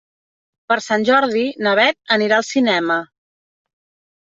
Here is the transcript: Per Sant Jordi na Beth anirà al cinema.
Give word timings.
Per 0.73 0.77
Sant 0.85 1.05
Jordi 1.11 1.45
na 1.67 1.75
Beth 1.83 2.17
anirà 2.19 2.41
al 2.43 2.49
cinema. 2.51 3.01